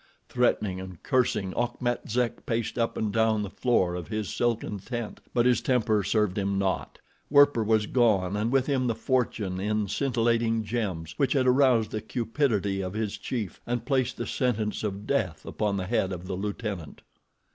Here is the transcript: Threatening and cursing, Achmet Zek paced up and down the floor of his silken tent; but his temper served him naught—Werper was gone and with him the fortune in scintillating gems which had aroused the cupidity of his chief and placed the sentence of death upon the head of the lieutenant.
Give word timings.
Threatening 0.29 0.81
and 0.81 1.03
cursing, 1.03 1.53
Achmet 1.55 2.09
Zek 2.09 2.47
paced 2.47 2.79
up 2.79 2.97
and 2.97 3.13
down 3.13 3.43
the 3.43 3.51
floor 3.51 3.93
of 3.93 4.07
his 4.07 4.29
silken 4.29 4.79
tent; 4.79 5.19
but 5.31 5.45
his 5.45 5.61
temper 5.61 6.03
served 6.03 6.39
him 6.39 6.57
naught—Werper 6.57 7.63
was 7.63 7.85
gone 7.85 8.35
and 8.35 8.51
with 8.51 8.65
him 8.65 8.87
the 8.87 8.95
fortune 8.95 9.59
in 9.59 9.87
scintillating 9.87 10.63
gems 10.63 11.13
which 11.17 11.33
had 11.33 11.45
aroused 11.45 11.91
the 11.91 12.01
cupidity 12.01 12.81
of 12.81 12.93
his 12.93 13.15
chief 13.19 13.61
and 13.67 13.85
placed 13.85 14.17
the 14.17 14.25
sentence 14.25 14.83
of 14.83 15.05
death 15.05 15.45
upon 15.45 15.77
the 15.77 15.85
head 15.85 16.11
of 16.11 16.25
the 16.25 16.33
lieutenant. 16.35 17.03